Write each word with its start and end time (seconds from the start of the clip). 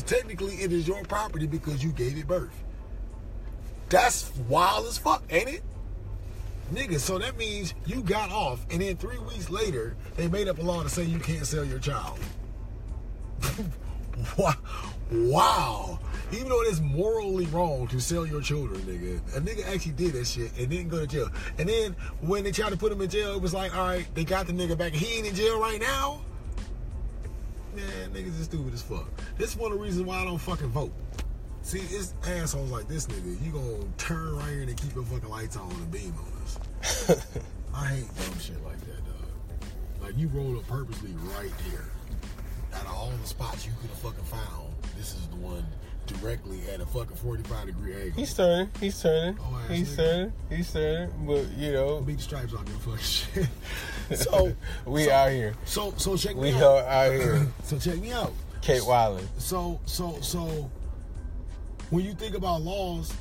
Technically 0.00 0.54
it 0.54 0.72
is 0.72 0.86
your 0.86 1.02
property 1.02 1.48
because 1.48 1.82
you 1.82 1.90
gave 1.90 2.16
it 2.16 2.28
birth. 2.28 2.54
That's 3.88 4.32
wild 4.48 4.86
as 4.86 4.96
fuck, 4.96 5.24
ain't 5.28 5.48
it? 5.48 5.62
Nigga, 6.72 6.98
so 6.98 7.18
that 7.18 7.36
means 7.36 7.74
you 7.84 8.02
got 8.02 8.30
off, 8.30 8.64
and 8.70 8.80
then 8.80 8.96
three 8.96 9.18
weeks 9.18 9.50
later, 9.50 9.94
they 10.16 10.28
made 10.28 10.48
up 10.48 10.58
a 10.58 10.62
law 10.62 10.82
to 10.82 10.88
say 10.88 11.02
you 11.02 11.18
can't 11.18 11.46
sell 11.46 11.64
your 11.64 11.78
child. 11.78 12.18
wow. 15.12 15.98
Even 16.32 16.48
though 16.48 16.62
it's 16.62 16.80
morally 16.80 17.44
wrong 17.46 17.86
to 17.88 18.00
sell 18.00 18.24
your 18.24 18.40
children, 18.40 18.80
nigga, 18.82 19.18
a 19.36 19.40
nigga 19.40 19.66
actually 19.68 19.92
did 19.92 20.14
that 20.14 20.26
shit 20.26 20.50
and 20.56 20.70
didn't 20.70 20.88
go 20.88 21.00
to 21.00 21.06
jail. 21.06 21.28
And 21.58 21.68
then 21.68 21.94
when 22.22 22.44
they 22.44 22.52
tried 22.52 22.70
to 22.70 22.78
put 22.78 22.90
him 22.90 23.02
in 23.02 23.10
jail, 23.10 23.34
it 23.34 23.42
was 23.42 23.52
like, 23.52 23.76
all 23.76 23.86
right, 23.86 24.06
they 24.14 24.24
got 24.24 24.46
the 24.46 24.54
nigga 24.54 24.78
back. 24.78 24.94
He 24.94 25.18
ain't 25.18 25.26
in 25.26 25.34
jail 25.34 25.60
right 25.60 25.78
now. 25.78 26.22
Man, 27.74 28.10
niggas 28.12 28.38
is 28.38 28.44
stupid 28.44 28.74
as 28.74 28.82
fuck. 28.82 29.08
This 29.38 29.50
is 29.50 29.56
one 29.56 29.72
of 29.72 29.78
the 29.78 29.84
reasons 29.84 30.06
why 30.06 30.20
I 30.20 30.24
don't 30.24 30.38
fucking 30.38 30.68
vote. 30.68 30.92
See, 31.62 31.78
it's 31.78 32.12
assholes 32.26 32.70
like 32.70 32.86
this 32.86 33.06
nigga. 33.06 33.42
You 33.44 33.52
gonna 33.52 33.84
turn 33.96 34.36
right 34.36 34.50
here 34.50 34.62
and 34.62 34.76
keep 34.76 34.94
your 34.94 35.04
fucking 35.04 35.28
lights 35.28 35.56
on 35.56 35.70
and 35.70 35.90
beam 35.90 36.14
on 36.18 36.42
us. 36.42 36.58
I 37.74 37.86
hate 37.86 38.16
dumb 38.16 38.38
shit 38.38 38.62
like 38.64 38.80
that, 38.80 38.98
dog. 39.06 40.02
Like 40.02 40.18
you 40.18 40.28
rolled 40.28 40.58
up 40.58 40.66
purposely 40.66 41.12
right 41.36 41.52
there. 41.70 41.88
Out 43.22 43.28
the 43.28 43.28
spots 43.28 43.64
you 43.66 43.72
could 43.80 43.90
have 43.90 43.98
fucking 44.00 44.24
found, 44.24 44.74
this 44.96 45.14
is 45.14 45.28
the 45.28 45.36
one 45.36 45.64
directly 46.08 46.58
at 46.74 46.80
a 46.80 46.86
fucking 46.86 47.14
45 47.16 47.66
degree 47.66 47.94
angle. 47.94 48.10
He's 48.16 48.34
turning. 48.34 48.68
He's 48.80 49.00
turning. 49.00 49.38
Oh, 49.40 49.60
he's 49.70 49.92
nigga. 49.92 49.96
turning. 49.96 50.32
He's 50.50 50.72
turning. 50.72 51.10
But 51.24 51.46
you 51.56 51.72
know, 51.72 52.00
Beat 52.00 52.16
the 52.16 52.22
stripes 52.24 52.52
off 52.52 52.68
your 52.68 52.78
fucking 52.78 52.98
shit. 52.98 53.48
so 54.18 54.52
we 54.86 55.04
so, 55.04 55.12
out 55.12 55.30
here. 55.30 55.54
So 55.66 55.94
so 55.98 56.16
check 56.16 56.34
We 56.34 56.50
me 56.50 56.60
are 56.62 56.78
out. 56.80 56.86
out 56.88 57.12
here. 57.12 57.46
so 57.62 57.78
check 57.78 57.98
me 57.98 58.10
out. 58.10 58.32
Kate 58.60 58.84
Wiley. 58.84 59.22
So 59.38 59.78
so 59.86 60.18
so 60.20 60.68
when 61.90 62.04
you 62.04 62.14
think 62.14 62.34
about 62.36 62.62
laws, 62.62 63.14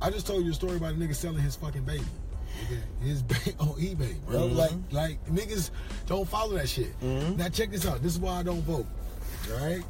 I 0.00 0.10
just 0.10 0.28
told 0.28 0.44
you 0.44 0.52
a 0.52 0.54
story 0.54 0.76
about 0.76 0.92
a 0.92 0.96
nigga 0.96 1.16
selling 1.16 1.38
his 1.42 1.56
fucking 1.56 1.82
baby. 1.82 2.04
Nigga, 2.68 3.04
His 3.04 3.22
baby 3.24 3.56
on 3.58 3.68
eBay, 3.70 4.14
bro. 4.26 4.48
Mhm. 4.48 4.54
Like 4.54 4.72
like 4.92 5.26
niggas 5.26 5.70
don't 6.06 6.28
follow 6.28 6.56
that 6.56 6.68
shit. 6.68 6.98
Mhm. 7.00 7.36
Now 7.36 7.48
check 7.48 7.72
this 7.72 7.84
out. 7.84 8.00
This 8.00 8.12
is 8.12 8.20
why 8.20 8.34
I 8.38 8.42
don't 8.44 8.62
vote. 8.62 8.86
Alright? 9.52 9.82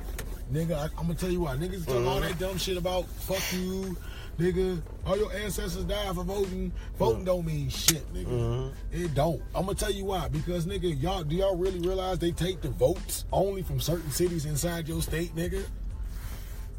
Nigga, 0.52 0.72
I, 0.76 0.84
I'm 0.98 1.06
gonna 1.06 1.14
tell 1.14 1.30
you 1.30 1.40
why. 1.40 1.56
Niggas 1.56 1.86
talk 1.86 1.96
all 2.06 2.20
Mhm. 2.20 2.22
that 2.22 2.38
dumb 2.38 2.58
shit 2.58 2.76
about 2.76 3.06
fuck 3.06 3.42
you, 3.52 3.96
nigga. 4.38 4.82
All 5.06 5.16
your 5.16 5.32
ancestors 5.32 5.84
died 5.84 6.12
for 6.14 6.24
voting. 6.24 6.72
Voting 6.98 7.24
don't 7.24 7.46
mean 7.46 7.68
shit, 7.68 8.12
nigga. 8.12 8.26
Mhm. 8.26 8.72
It 8.90 9.14
don't. 9.14 9.40
I'm 9.54 9.66
gonna 9.66 9.74
tell 9.76 9.92
you 9.92 10.06
why. 10.06 10.26
Because 10.28 10.66
nigga, 10.66 11.00
y'all 11.00 11.22
do 11.22 11.36
y'all 11.36 11.56
really 11.56 11.78
realize 11.78 12.18
they 12.18 12.32
take 12.32 12.62
the 12.62 12.70
votes 12.70 13.24
only 13.32 13.62
from 13.62 13.78
certain 13.80 14.10
cities 14.10 14.44
inside 14.44 14.88
your 14.88 15.02
state, 15.02 15.36
nigga? 15.36 15.62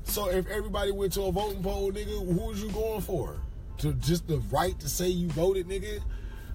So 0.04 0.28
if 0.30 0.48
everybody 0.48 0.92
went 0.92 1.14
to 1.14 1.22
a 1.24 1.32
voting 1.32 1.64
poll, 1.64 1.92
nigga, 1.94 2.08
who 2.26 2.48
was 2.48 2.62
you 2.62 2.70
going 2.72 3.02
for? 3.02 3.36
To 3.78 3.94
just 3.94 4.28
the 4.28 4.40
right 4.52 4.78
to 4.82 4.90
say 4.90 5.08
you 5.08 5.30
voted, 5.30 5.68
nigga? 5.70 6.02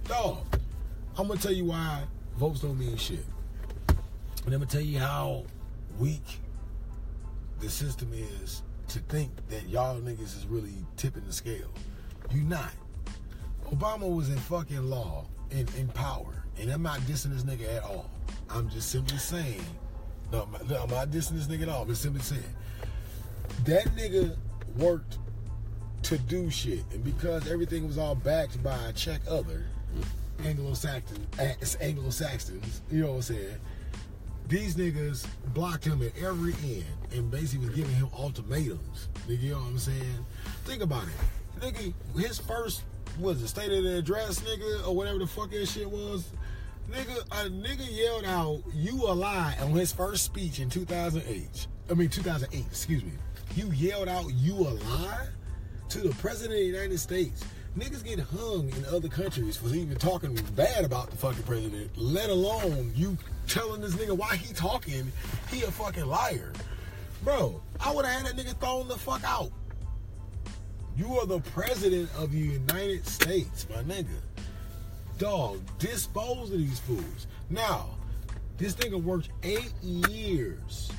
Dog. 0.07 0.39
I'm 1.17 1.29
gonna 1.29 1.41
tell 1.41 1.53
you 1.53 1.65
why 1.65 2.03
votes 2.37 2.61
don't 2.61 2.79
mean 2.79 2.97
shit. 2.99 3.25
And 3.89 4.55
I'm 4.55 4.61
gonna 4.61 4.67
tell 4.67 4.83
you 4.83 4.99
how 4.99 5.45
weak 5.99 6.41
the 7.61 7.71
system 7.71 8.11
is 8.13 8.63
to 8.89 8.99
think 9.01 9.31
that 9.49 9.69
y'all 9.69 10.01
niggas 10.01 10.37
is 10.37 10.47
really 10.47 10.75
tipping 10.97 11.25
the 11.27 11.33
scale. 11.33 11.71
You 12.33 12.43
not. 12.43 12.73
Obama 13.71 14.15
was 14.15 14.29
in 14.29 14.37
fucking 14.37 14.89
law, 14.89 15.27
in, 15.51 15.67
in 15.77 15.89
power. 15.89 16.45
And 16.59 16.71
I'm 16.71 16.83
not 16.83 17.01
dissing 17.01 17.33
this 17.33 17.43
nigga 17.43 17.77
at 17.77 17.83
all. 17.83 18.11
I'm 18.49 18.69
just 18.69 18.91
simply 18.91 19.19
saying, 19.19 19.65
no, 20.33 20.43
I'm 20.43 20.69
not- 20.69 20.83
I'm 20.83 20.91
not 20.91 21.11
dissing 21.11 21.33
this 21.33 21.47
nigga 21.47 21.63
at 21.63 21.69
all. 21.69 21.83
I'm 21.83 21.89
just 21.89 22.03
simply 22.03 22.23
saying, 22.23 22.43
that 23.65 23.87
nigga 23.97 24.37
worked 24.77 25.19
to 26.05 26.19
do 26.19 26.51
shit. 26.51 26.85
And 26.93 27.03
because 27.03 27.51
everything 27.51 27.87
was 27.87 27.99
all 27.99 28.15
backed 28.15 28.63
by 28.63 28.77
a 28.89 28.93
check 28.93 29.21
other, 29.29 29.65
mm. 29.97 30.47
Anglo-Saxon, 30.47 31.27
Anglo-Saxons, 31.81 32.83
you 32.91 33.01
know 33.01 33.09
what 33.09 33.17
I'm 33.17 33.23
saying? 33.23 33.59
These 34.49 34.77
niggas 34.77 35.27
blocked 35.55 35.85
him 35.85 36.03
at 36.03 36.17
every 36.23 36.55
end 36.63 36.85
and 37.13 37.31
basically 37.31 37.67
was 37.67 37.75
giving 37.75 37.95
him 37.95 38.09
ultimatums. 38.17 39.09
Nigga, 39.29 39.43
you 39.43 39.51
know 39.53 39.59
what 39.59 39.67
I'm 39.67 39.79
saying? 39.79 40.27
Think 40.65 40.83
about 40.83 41.05
it. 41.05 41.61
Nigga, 41.61 41.93
his 42.17 42.39
first, 42.39 42.83
was 43.19 43.43
it, 43.43 43.49
state 43.49 43.73
of 43.73 43.83
the 43.83 43.97
address, 43.97 44.41
nigga, 44.41 44.87
or 44.87 44.95
whatever 44.95 45.19
the 45.19 45.27
fuck 45.27 45.51
that 45.51 45.67
shit 45.67 45.91
was? 45.91 46.29
Nigga, 46.89 47.23
a 47.33 47.51
nigga 47.51 47.87
yelled 47.91 48.25
out, 48.25 48.63
you 48.73 48.95
a 49.09 49.13
lie 49.13 49.57
on 49.61 49.73
his 49.73 49.91
first 49.91 50.25
speech 50.25 50.61
in 50.61 50.71
2008. 50.71 51.67
I 51.91 51.95
mean, 51.95 52.09
2008, 52.09 52.65
excuse 52.67 53.03
me. 53.05 53.13
You 53.57 53.73
yelled 53.73 54.09
out, 54.09 54.33
you 54.33 54.55
a 54.55 54.71
lie? 54.71 55.27
To 55.89 55.99
the 55.99 56.15
president 56.17 56.53
of 56.53 56.59
the 56.59 56.65
United 56.67 56.99
States. 56.99 57.45
Niggas 57.77 58.05
get 58.05 58.21
hung 58.21 58.71
in 58.71 58.85
other 58.87 59.09
countries 59.09 59.57
for 59.57 59.69
even 59.75 59.97
talking 59.97 60.39
bad 60.55 60.85
about 60.85 61.11
the 61.11 61.17
fucking 61.17 61.43
president, 61.43 61.91
let 61.97 62.31
alone 62.31 62.93
you 62.95 63.19
telling 63.47 63.81
this 63.81 63.95
nigga 63.95 64.17
why 64.17 64.37
he 64.37 64.53
talking, 64.53 65.11
he 65.51 65.63
a 65.63 65.71
fucking 65.71 66.07
liar. 66.07 66.53
Bro, 67.23 67.61
I 67.81 67.93
would 67.93 68.05
have 68.05 68.23
had 68.23 68.37
that 68.37 68.45
nigga 68.45 68.59
thrown 68.61 68.89
the 68.89 68.97
fuck 68.97 69.23
out. 69.25 69.51
You 70.97 71.19
are 71.19 71.27
the 71.27 71.41
president 71.41 72.09
of 72.17 72.33
the 72.33 72.39
United 72.39 73.07
States, 73.07 73.67
my 73.69 73.83
nigga. 73.83 74.07
Dog, 75.19 75.61
dispose 75.79 76.51
of 76.51 76.59
these 76.59 76.79
fools. 76.81 77.27
Now, 77.51 77.91
this 78.59 78.75
nigga 78.77 79.03
worked 79.03 79.31
eight 79.43 79.73
years, 79.83 80.91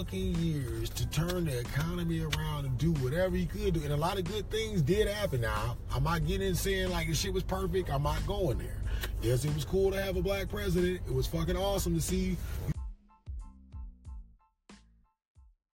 fucking 0.00 0.34
years 0.36 0.88
to 0.88 1.06
turn 1.10 1.44
the 1.44 1.58
economy 1.58 2.20
around 2.20 2.64
and 2.64 2.78
do 2.78 2.90
whatever 3.04 3.36
he 3.36 3.44
could 3.44 3.74
do. 3.74 3.82
And 3.84 3.92
a 3.92 3.96
lot 3.96 4.18
of 4.18 4.24
good 4.24 4.48
things 4.50 4.80
did 4.80 5.06
happen. 5.06 5.42
Now, 5.42 5.76
I'm 5.94 6.04
not 6.04 6.26
getting 6.26 6.48
in 6.48 6.54
saying 6.54 6.88
like 6.88 7.06
the 7.08 7.14
shit 7.14 7.34
was 7.34 7.42
perfect. 7.42 7.90
I'm 7.90 8.02
not 8.02 8.26
going 8.26 8.56
there. 8.56 8.78
Yes, 9.20 9.44
it 9.44 9.54
was 9.54 9.66
cool 9.66 9.90
to 9.90 10.00
have 10.00 10.16
a 10.16 10.22
black 10.22 10.48
president. 10.48 11.00
It 11.06 11.12
was 11.12 11.26
fucking 11.26 11.54
awesome 11.54 11.94
to 11.94 12.00
see 12.00 12.38